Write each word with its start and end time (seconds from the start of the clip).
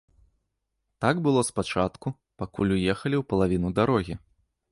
Так 1.03 1.15
было 1.27 1.41
спачатку, 1.49 2.13
пакуль 2.43 2.75
уехалі 2.77 3.15
ў 3.19 3.23
палавіну 3.35 3.69
дарогі. 3.81 4.13